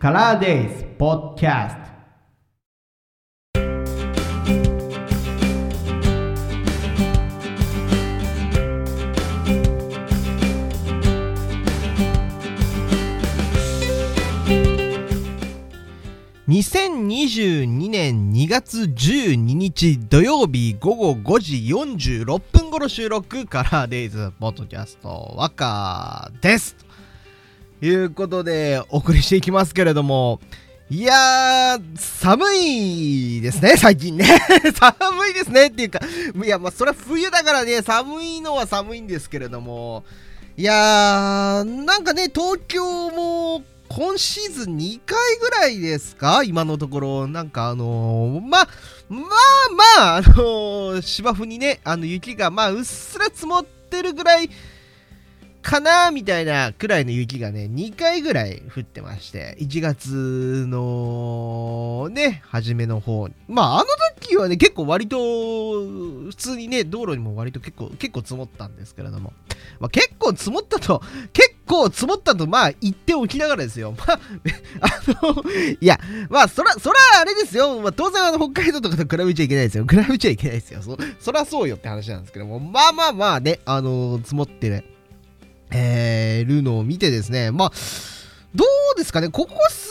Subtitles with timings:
[0.00, 1.88] カラーデイズポッキャスト。
[16.46, 26.87] 2022年2月12日土曜日午後5時46分頃収録カラーデイズポッドキャスト和歌です。
[27.80, 30.40] いうことでお送りしていきますけれども
[30.90, 34.24] いやー寒いですね最近ね。
[34.74, 36.00] 寒いですねっていうか
[36.44, 40.04] いやまあそれは冬だからね寒いのは寒いんですけれども
[40.56, 49.24] いやーなんかね東京も今シーズン2回ぐらいですか今のところ、なんかあのー、ま、まあ
[49.98, 54.50] まあ、あのー、芝生にね、あの雪が、まあ、うっすら積もってるぐらい
[55.68, 63.84] かなみたいなくらいの雪がね、2回ぐらい降ってまして、1月のね、初めの方まあ、あの
[64.18, 69.34] 時はね、結構割と、普通にね、道路にも割と結構、結構積もったんですけれども、
[69.78, 71.02] まあ、結構積もったと、
[71.34, 73.92] 結構積もったと、まあ言っておきながらですよ。
[73.92, 74.20] まあ、
[74.80, 75.44] あの、
[75.78, 77.78] いや、まあそら、そらあれですよ。
[77.82, 79.84] まあ当然あの北海道とかと比べちゃいけないですよ。
[79.84, 80.80] 比べちゃいけないですよ。
[80.80, 84.82] そ、そらそうよって話なんですけども、まあまあまあね、あの積もってる、
[85.70, 87.72] えー、るのを見てですね、まあ、
[88.54, 89.90] どうですかね、ここ数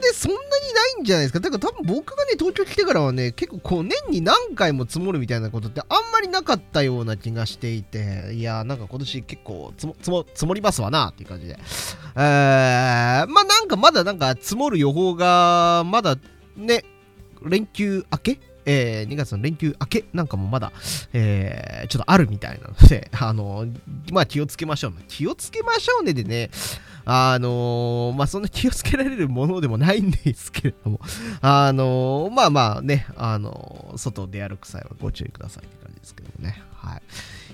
[0.00, 0.42] 年でそんなに
[0.74, 1.40] ないんじゃないですか。
[1.40, 11.58] だから多分僕がね、東京来てからはね、結構こう年に何回も積もるみたいなことってあんまりなかったような気がしていて、いやーなんか今年結構積も積も積もりますわなっていう感じで。
[11.58, 16.16] えー、まあなんかまだなんか積もる予報がまだ
[16.56, 16.84] ね、
[17.42, 20.72] 連休明けえー、2月の連休明けなんかもまだ、
[21.12, 23.72] えー、ちょっとあるみたいなので、 あのー、
[24.12, 24.92] まあ気をつけましょう。
[25.08, 26.50] 気をつけましょうねでね、
[27.04, 31.00] あのー、まあ、そんな気をつけられるものでもないんですけれども、
[31.40, 36.60] あのー、まあまあね、あのー、外出歩く際はご注意くださいって感じですけどね。
[36.74, 37.02] はい。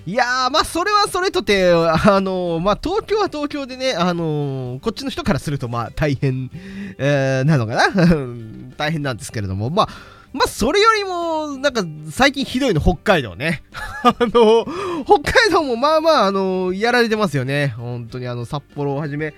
[0.05, 6.51] いやー、まあ、それはそれとて、あのまあ、東京は東京でね、あのこっちの人からすると、まあ、大変、
[6.97, 7.87] えー、なのかな？
[8.75, 9.89] 大変なんですけれども、まあ、
[10.33, 13.63] まあ、それよりも、なんか、最近ひどいの、北海道ね。
[14.03, 14.65] あの、
[15.05, 17.75] 北海道もまあまあ、あの、やられてますよね。
[17.77, 19.35] 本当に、あの、札幌をはじめ。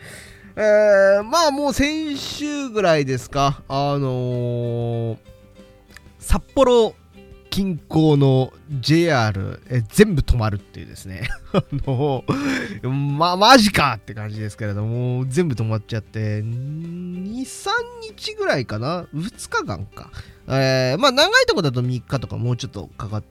[0.55, 3.61] えー、まあ、もう先週ぐらいですか。
[3.67, 5.17] あのー、
[6.17, 6.95] 札幌
[7.55, 8.51] 近郊の
[8.81, 12.25] JR え全部止まるっていうですね あの
[13.17, 16.43] ま、マジかって感じですけれども、全部止まっちゃって、
[17.41, 20.11] 2、3日ぐらいかな ?2 日間か。
[20.47, 23.23] えー、まあ長いとこだと3日とかもうちょっとかかっ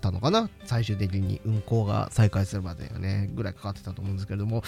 [0.00, 0.50] たのかな？
[0.64, 4.62] 最終的に運行が再開するまでよね、ぐらいかかってたと思うんですけれども、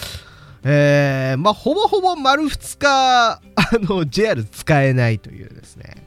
[0.62, 3.40] えー、まあほぼほぼ丸2日、あ
[3.74, 6.06] の、JR 使えないというですね、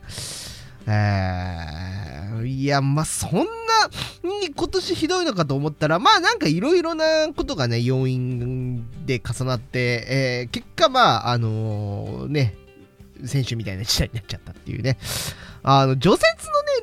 [0.88, 3.44] えー、いや、まあ、そんな
[4.23, 8.40] に今年ひどいのかと思ったら、まあ、なんかいろいろなことがね、要因
[9.07, 12.56] で重なって、えー、結果、まあ、あのー、ね、
[13.25, 14.97] 選手みたいな時代になっちゃったっていうね。
[15.63, 16.22] あの、除雪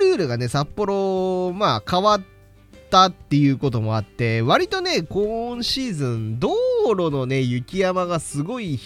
[0.01, 2.21] のね、ルールがね、札幌、まあ、変わっ
[2.91, 6.51] たっていうこともあって、割とね、今シーズン、道
[6.89, 8.81] 路のね、雪山がすごい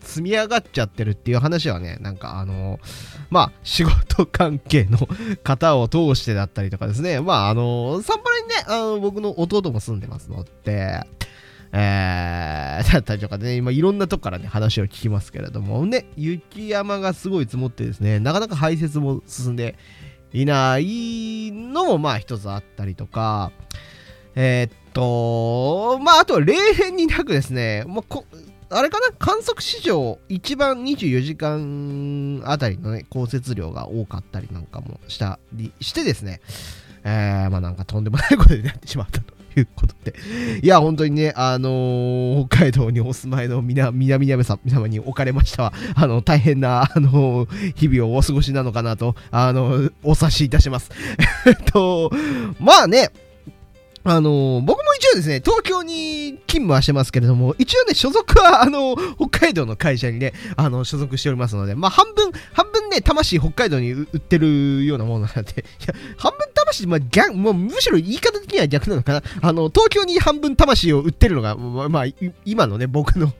[0.00, 2.78] 積み上がっちゃってるっていう話はね、なんかあの、
[3.30, 4.98] まあ、仕事関係の
[5.42, 11.00] 方を通してだったりとかですね、まあ、あの、札幌にね、あの僕の弟も住んでますので、
[11.72, 19.76] えー、だったりとかね、今いろんなとこからね、話を聞きますけれども、ね、雪山がすごい積もってですね、なかなか排泄も進んで
[20.32, 23.52] いないのもまあ一つあったりとか、
[24.34, 28.24] えー、っと、まああとは例年になくですね、まあ、こ
[28.68, 29.12] あれかな？
[29.16, 36.40] 観測史上一番24時間あたりのね、降雪量が多かったりなんかもしたりしてですね、
[37.04, 39.35] えー、まあなんかとんでもないことになってしまったと。
[39.56, 40.14] いうことで。
[40.62, 50.90] いや、本当にね、あのー、北海道にお住まいの皆、皆々様におかれましたは、あの、大変な、あのー、日々をお過ごしなのかなと、あのー、お察しいたします。
[51.46, 52.10] えっと、
[52.60, 53.10] まあね、
[54.08, 69.22] あの、僕も一応ですね、東京に勤務はしてますけれども、一応ね、所属は、あの、北海道の会社にね、あの、所属しておりますので、まあ、半分、半分ね、魂北海道に売ってるようなものなんで、いや、半分魂、まあ、逆、もうむしろ言い方的には逆なのかな。
[69.40, 72.04] あの、東京に半分魂を売ってるのが、まあ、まあ、
[72.44, 73.32] 今のね、僕の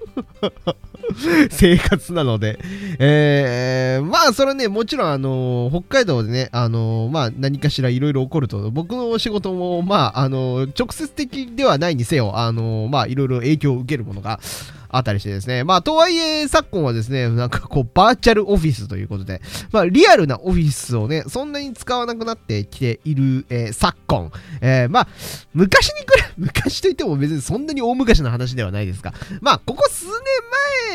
[1.50, 2.58] 生活なので、
[2.98, 14.40] えー、まあ、それね、もちろん、あのー、北海道でね、あのー、まあ、何かしらいろいろ起こると、僕の仕事も、まあ、あの直接的ではないにせよ、あのまあ、いろいろ影響を受けるものが
[14.88, 15.64] あったりしてですね。
[15.64, 19.40] まあ、とはいえ、昨今はですね、なんかこう、バーチャルオフィスということで、
[19.72, 24.30] まあ、リアルなオフィスをね、そんなに使わなくなってきている、えー、昨今。
[24.60, 25.08] えー、まあ、
[25.54, 30.12] 昔にくらい、 昔といっても別にそんなに大昔の話ではないですが、まあ、ここ数年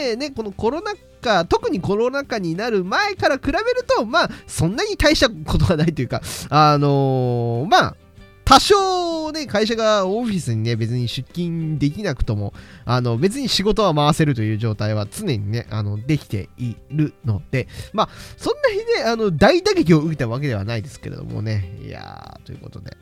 [0.05, 7.95] 前ね、このコロナ禍、特にコロナ禍になる前から比べると、まあ、そんなに大したことはないというか、あのー、まあ、
[8.43, 12.53] 多少ね、会社がオフィスにね、別に出勤できなくとも、
[12.85, 22.97] あの、別に仕事は回せるという状態は常にね、あの、できているので、まあ、そんなにね、あの、大打撃を受けたわけではないですけれどもね、いやー、ということで、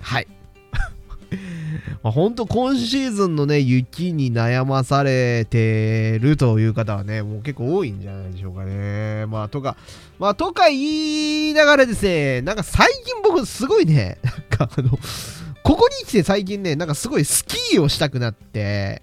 [0.00, 0.26] はい。
[2.02, 9.26] まあ、本当今シーズンのね、雪に悩まされてるという方はね、もう結構多いんじゃないでしょうかね。
[9.26, 9.76] まあ、とか、
[10.18, 14.90] まあ、とか言いながらですね、なんか最近僕すごいね、 なんかあの、
[15.62, 19.02] ここに来て最近ね、なんかすごいスキーをしたくなって、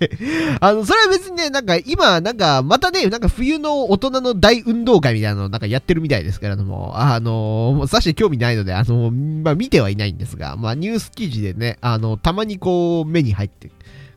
[0.60, 13.70] あの、それは別にね、なんか今、なんかまたね、なんか冬の大人の大運動会みたいなのなんかやってるみたいですけれども、あの、もうさして興味ないので、あの、まあ見てはいないんですが、まあニュース記事でね、あの、たまにこう目に入って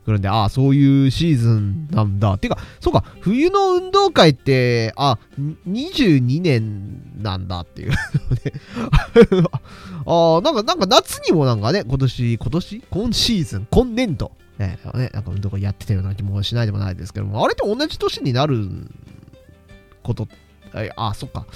[0.04, 2.38] くるんで、ああ、そういうシーズンなんだ。
[2.38, 5.18] てか、そうか、冬の運動会って、あ、
[5.68, 7.92] 22年なんだっていう。
[10.06, 12.82] ああ、なんか、なんか夏にもなんかね、今年、今年？
[12.90, 18.68] 今シーズン、今年度、ね、ね、なんか運動会やってたような気もしないでもないですけども、あれって同じ年になる
[20.02, 20.28] こと、
[20.96, 21.46] あ、あそっか。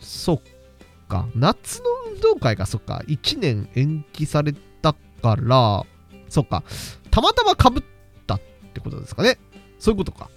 [0.00, 0.40] そっ
[1.08, 1.28] か。
[1.34, 1.84] 夏の
[2.14, 3.02] 運動会が、そっか。
[3.06, 4.52] 1年延期され
[4.82, 5.84] たから、
[6.28, 6.62] そっか。
[7.10, 7.82] たまたま被っ
[8.26, 8.40] たっ
[8.74, 9.38] てことですかね。
[9.78, 10.30] そういうことか。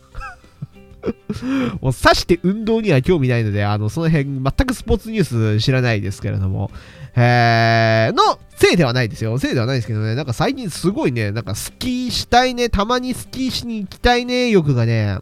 [1.81, 6.71] もうさして運動には興味ないので、あの、その辺、全くスポーツニュース知らないですけれども、
[7.15, 9.37] えー、のせいではないですよ。
[9.37, 15.19] せいではないですけどね、なんか最近すごいね、なんかスキーしたいね、たまにスキーしに行きたいね、欲がね、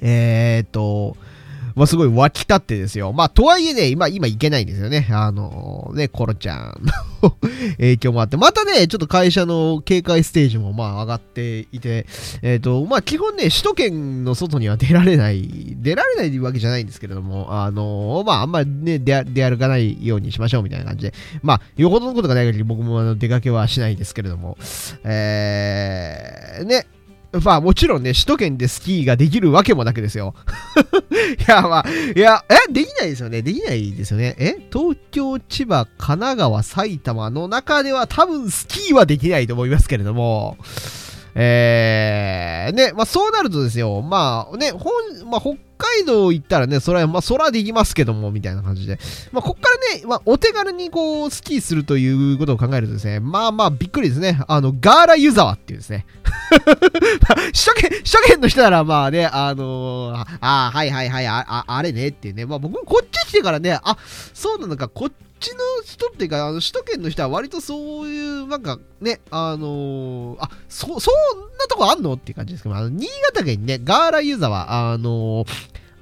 [0.00, 1.16] えーっと、
[1.78, 3.12] まあ、すごい湧き立ってですよ。
[3.12, 5.06] まあ、とはいえね、今、今行けないんですよね。
[5.10, 6.82] あのー、ね、コロちゃん
[7.22, 7.30] の
[7.78, 12.06] 影響もあって、またね、ちょっと会社の警戒ステージもまあ上がっていて、
[12.42, 24.58] えっ、ー、と、まあ、基本ね、首都圏の外には出られない、出られないわけじゃないんですけれども、あのー、まあ、あんまりね、出歩かないようにしましょうみたいな感じで、まあ、よほどのことがない限り僕もあの出かけはしないですけれども、
[25.04, 26.86] えー、ね、
[27.32, 30.34] まあもちろんね、首都圏でスキーができるわけもなくですよ。
[31.38, 33.42] いや、まあ、いや、え、できないですよね。
[33.42, 34.34] できないですよね。
[34.38, 40.56] え東京、千葉、神奈川、埼玉の中では多分スキーはできないと思いますけれども、
[41.40, 44.92] えー、ね、まあそうなるとですよ、まあね、本、
[45.30, 48.98] まあ北海道行ったらね、それは、まあ、そらできますけども、みたいな感じで。
[49.30, 54.40] まあ、こっからね、まあ、お手軽にこう、スキーするということを考えるとですね、まあまあ、びっくりですね。
[54.48, 56.04] あの、ガーラ湯沢っていうですね。
[56.50, 62.46] 首都圏、首都圏の人なら、まあね、あのー、ああ、はいはいはい、あああれねっていうね。
[62.46, 63.96] まあ僕もこっち来てからね、あ、
[64.34, 71.14] そうなのか、こっちちの人っていうか、あの首都圏の人は割とそういう、なんかね、あのー、あ、そ、そん
[71.58, 75.46] なとこあんのっていう感じですけど、あの、新潟県にね、ガーラユザワ、あのー、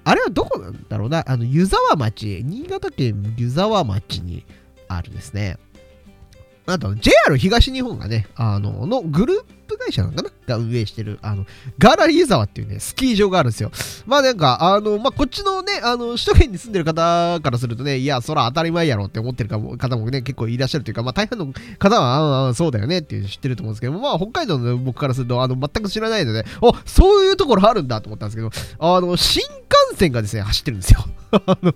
[0.04, 4.44] あれはどこなんだろうな、あの、湯沢町、新潟県湯沢町に
[4.88, 5.58] あるですね。
[6.66, 11.44] あと、JR 東日本がね、あの、のグループ会社なのかなが運営してる、あの、
[11.78, 13.70] ガーラリー沢っていうね、スキー場があるんですよ。
[14.06, 29.42] まあなんか、あの、まあこっちのね、あの、首都圏に住んでる方からするとね、いや、そら当たり前やろって思ってる方もね、結構いらっしゃるというか、まあ大半の方は、ああ、そうだよねっていう知ってると思うんですけどまあ北海道の僕からすると、あの、全く知らないので、お、そういうところあるんだと思ったんですけど、あの、新
[29.90, 31.04] 幹線がですね、走ってるんですよ。
[31.46, 31.74] あの、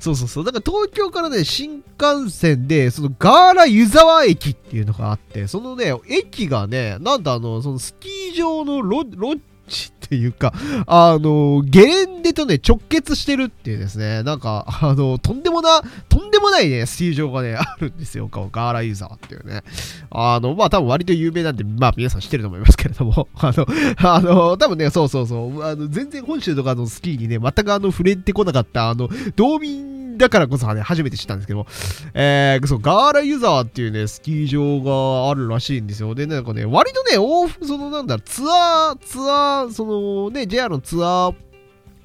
[0.00, 0.44] そうそうそう。
[0.44, 10.52] だから東京からね、新幹線で、そのガーラ湯沢駅っていうのがあって、そのね、駅がね、なんとあの、そのスキー場のロッっていうか、
[10.86, 19.62] あの、ゲレンデとね、直結してるっていうですね、なんか、あの、とんでもな、とんでもないね、スキー場がね、あるんですよ、ガーラユーザーっていうね。
[20.10, 23.66] あの、まあ多分割と有名なんで、まあ皆さん知ってると思いますけれども、あの、
[23.98, 31.66] あの、多分ね、そうそうそう、あの、全然本州とかのスキーにね、全くあの、触れてこなかった、あの、道民だからこそね、初めて知ったんですけども、
[32.14, 36.14] えー、そう、ガーラユザーっていうね、スキー場があるらしいんですよ。
[36.14, 41.34] で、なんかね、割とね、往復、そのなんだ、ツアー、ツアー、そのね、JR のツアー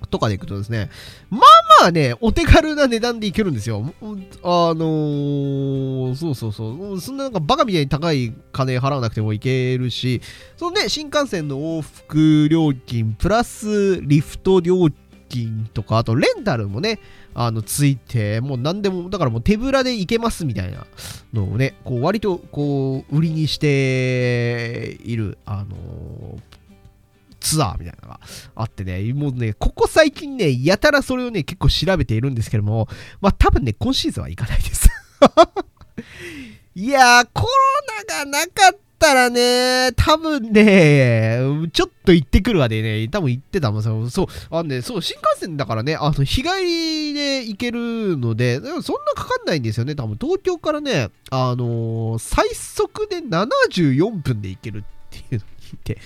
[0.10, 0.90] とかで行くとですね、
[1.30, 1.42] まあ
[1.82, 3.94] まあね、お手軽な値段で行けるんですよ。
[4.02, 7.02] あのー、そうそうそう。
[7.02, 10.22] そんななんかバカみたいに高い金払わなくても行けるし、
[10.58, 15.09] そのね、新幹線の往復料金、プラスリフト料金
[15.74, 17.00] とか、あとレンタルもね、
[17.34, 20.86] あの、ついて、もう何でも、だからもう手ぶらで行けますみたいな
[21.34, 26.40] のをね、こう、割と、こう、売りにしている、あのー
[27.40, 28.20] ツアーみたいなのが
[28.56, 32.88] あってね、もうね、ここ最近ね、やたらそれをね、結構調べているんですけども、
[33.22, 34.90] まあ多分ね、今シーズンは行かないです。
[36.76, 37.48] いやー、コロ
[38.08, 41.40] ナがなかったったらね、多分ね、
[41.72, 43.84] ちょっと行ってくるわでね、多分行ってたもん。
[43.84, 48.82] そう、あのね、そう、新幹線だからね、あの、日帰りで行けるので、そんな
[49.16, 49.96] かかんないんですよね。
[49.96, 55.98] 多分東京からね、あのー、最速で74分で行けるっていうのを聞いて、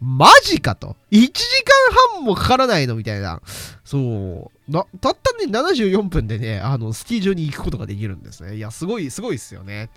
[0.00, 0.96] マジかと。
[1.12, 3.40] 1時間半もかからないのみたいな。
[3.84, 4.72] そう。
[4.72, 8.56] な、たったね、74分でね、あの、スキー場に行くことができるんですね。
[8.56, 9.62] いや、すごい、すごいっすよ。
[9.62, 9.90] ね。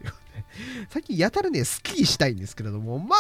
[0.90, 3.16] 最近やたらね、スキーしたいんですけれども、ま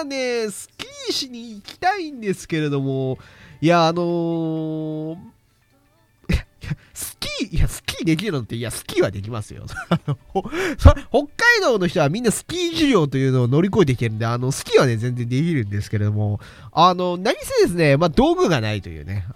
[0.00, 3.18] あね、スキーしに行きたいんですけれども、
[3.60, 5.16] いや、あのー、
[6.94, 9.66] スキー、いや、スキーできるのって、いや、スキーはできますよ。
[9.88, 16.40] あの北海道の人はみんなスキー需要というのを乗り越えてきてるんで、あの、スキーはね、全然できるんですけれども、
[16.72, 19.26] あの、何せですね、まあ、道具がないというね。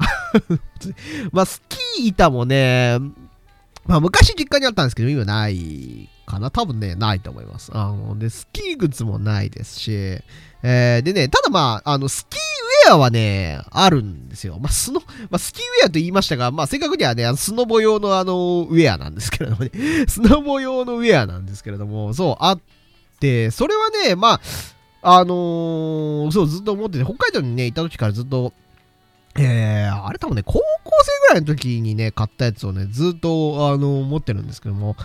[1.32, 2.99] まあ、スキー板もね、
[3.87, 6.50] まあ、昔実家にあったんですけど、今ないかな。
[6.50, 7.70] 多分ね、ないと思います。
[7.75, 9.92] あの、で、スキー靴もないですし、
[10.62, 12.40] えー、でね、ただまあ、あの、スキー
[12.88, 14.58] ウェアはね、あるんですよ。
[14.60, 19.70] まあ、スノ、まあ、スキーウェアと言いましたが、まあ、正確にはね、あのスノボ用のあの、ウェアなんですけれどもね、
[20.06, 22.60] スノボ用のウェアなんですけれども、そう、あっ
[23.18, 24.40] て、それはね、まあ、
[25.02, 28.52] あのー、そう、ずっと思ってて、北海道にね、行った時からずっと、
[29.38, 30.62] えー、あれ多分ね、高校
[31.02, 34.96] 生ぐらいの時にね、買ったやつをね、ずっと、あのー、持ってるんですけども、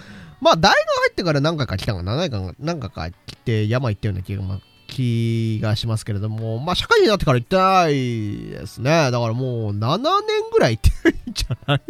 [0.41, 4.43] まあ、大学ってから何回か来たのかな、何回か、何回か来て山行ったような気が、
[4.88, 7.93] 気がしますけれども、まあ、社会人になってから行ってない
[8.51, 9.10] ですね。
[9.12, 11.81] だからもう7年ぐらい行ってるんじゃない？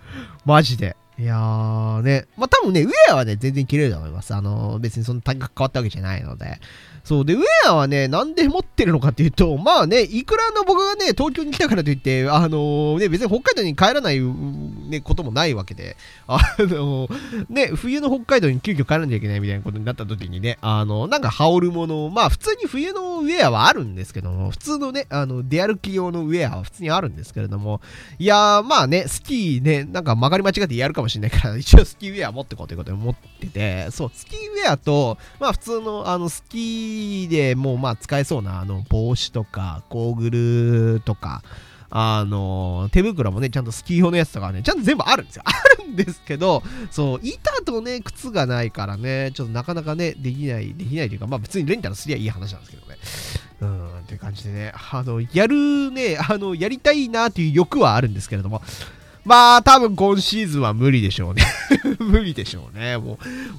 [0.44, 0.96] マジで。
[1.16, 2.26] いやーね。
[2.36, 4.34] まあ、多分ね、ウェアはね、全然着れると思います。
[4.34, 6.58] あのー、別にその単価変わったわけじゃないので。
[7.04, 7.24] そう。
[7.24, 27.82] で、ウェアはね、なんで持ってるのかっていうと、まあね、いくらの僕がね、東京に来たからといって、あのー、ね、別に北海道に帰らない、ね、こともないわけで、あのー、ね、冬の北海道に急遽帰らなきゃいけないみたいなことになった時にね、あの、なんか羽織るもの、まあ普通に冬のウェアはあるんですけども、普通のね、あの、出歩き用のウェアは普通にあるんですけれども、
[28.18, 40.30] いやー、まあね、スキーね、なんか曲がり間違ってやるかももしれないから、 一応スキーウェア持ってこうということで持ってて、そう、スキーウェアと、まあ普通の、あの、スキーでもうまあ使えそうな、あの、帽子とか、ゴーグ
[40.94, 41.42] ルとか、
[41.96, 45.42] あの、手袋もね、ちゃんとスキー用のやつとかね、ちゃんと全部あるんですよ。
[45.46, 52.98] あるんですけど、そう、板とね、靴がないからね、ちょっとなかなかね、できない、できないというか、まあ別にレンタルすりゃいい話なんですけどね。
[53.60, 58.60] うん、って感じでね、あの、やるね、あの、やりたいなっていう欲はあるんですけれども、
[59.24, 61.42] まあ、多分今シーズンは無理でしょうね
[61.98, 62.98] 無理でしょうね。
[62.98, 63.16] もう、も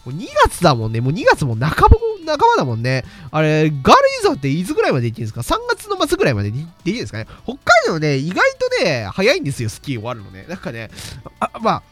[0.08, 1.02] う2月だもんね。
[1.02, 3.04] もう2月も半ば、半ばだもんね。
[3.32, 7.28] あれ、ガールイザーっていつぐらいまで行ってんですか ?3 月の末ぐらいまでできるんですかね？
[7.44, 8.36] 北海道ね、意外
[8.80, 10.46] とね、早いんですよ、スキー終わるのね。
[10.48, 10.92] なんかね、
[11.40, 11.84] あまあ、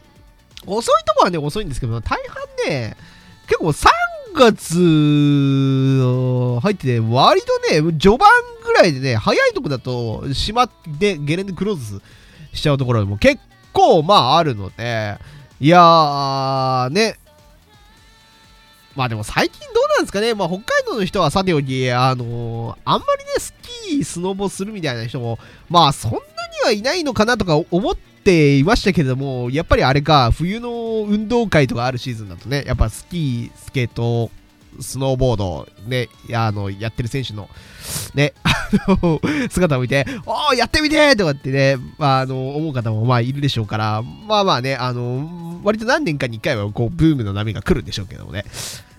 [0.66, 2.96] 遅いとこはね、遅いんですけど、大半ね、
[3.46, 3.88] 結構3
[4.36, 4.78] 月
[6.62, 8.28] 入ってて、割とね、序盤
[8.64, 12.00] ぐらいでね、早いとこだと閉まって、ゲレンデクローズ
[12.52, 13.40] しちゃうところでも結
[13.74, 15.18] 構まああるので、
[15.60, 17.16] いやー、ね。
[18.94, 20.34] まあでも最近どうなんですかね。
[20.34, 23.52] まあ北海道の人はさておき、あのー、あんまりね、ス
[23.88, 25.38] キー、スノボするみたいな人も、
[25.68, 26.22] まあそんなに
[26.64, 30.70] はいないのかなとか思っていましたけれども、やっぱりあれか、冬の
[31.02, 34.30] 運動会とかあるシーズンだとね、やっぱスキー、スケート、
[34.80, 37.48] スノーボード、ね、あの、やってる選手の、
[38.14, 38.68] ね、 あ
[39.02, 48.44] の、姿を見て、おー、やってみてとかってね、まあ、あの、思う方もまあいるでしょうから、まあまあね、あの、割と何年かに1回はこう、ブームの波が来るんでしょうけどもね。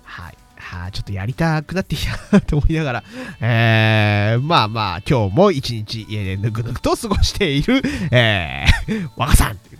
[0.03, 0.38] はい。
[0.58, 3.03] はあ、ちょっとやりたくなってきたなと思いながら、
[3.39, 9.75] えー、まあまあ、今日も一日家でぬくぬくと過ごしている、えー、若さんと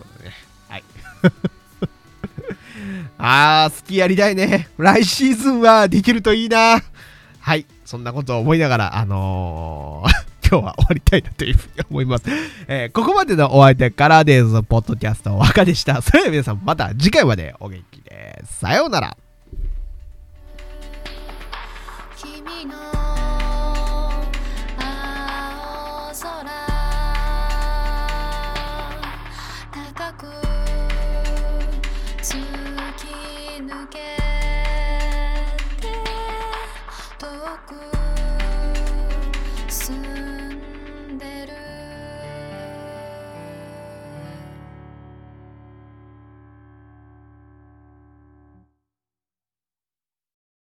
[3.18, 4.70] あー、好きやりたいね。
[4.78, 6.82] 来シーズンはできるといいな。
[7.40, 7.66] はい。
[7.86, 12.26] そんなことを思いながら、あのー 今日は終わりたいなというふうに思います。
[12.68, 16.04] えー、ここまでのお相手カラーデイズポッドキャスト和歌でした。
[16.04, 18.44] それでは皆さんまた次回までお元気で。
[18.46, 19.18] さようなら。
[22.16, 23.05] 君の